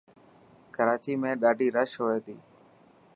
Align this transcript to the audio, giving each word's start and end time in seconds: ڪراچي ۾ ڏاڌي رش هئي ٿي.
ڪراچي 0.75 1.13
۾ 1.23 1.31
ڏاڌي 1.41 1.67
رش 1.75 1.91
هئي 2.05 2.17
ٿي. 2.25 2.35